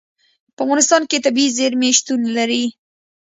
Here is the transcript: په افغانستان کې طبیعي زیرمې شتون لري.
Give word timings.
په 0.55 0.61
افغانستان 0.65 1.01
کې 1.09 1.23
طبیعي 1.25 1.53
زیرمې 1.57 1.89
شتون 1.99 2.21
لري. 2.37 2.65